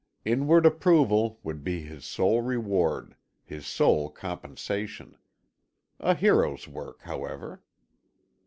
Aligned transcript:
Inward 0.25 0.65
approval 0.65 1.39
would 1.43 1.63
be 1.63 1.81
his 1.83 2.05
sole 2.05 2.41
reward, 2.41 3.15
his 3.43 3.67
sole 3.67 4.09
compensation. 4.09 5.15
A 5.99 6.15
hero's 6.15 6.67
work, 6.67 7.03
however. 7.03 7.61